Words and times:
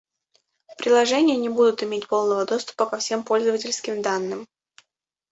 Приложения 0.79 1.35
не 1.37 1.47
будут 1.47 1.83
иметь 1.83 2.07
полного 2.07 2.43
доступа 2.43 2.87
ко 2.87 2.97
всем 2.97 3.21
пользовательским 3.23 4.01
данным 4.01 4.47